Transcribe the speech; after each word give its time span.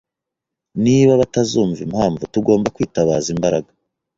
Niba 0.83 1.11
batazumva 1.21 1.79
impamvu, 1.87 2.21
tugomba 2.33 2.73
kwitabaza 2.75 3.27
imbaraga. 3.35 3.69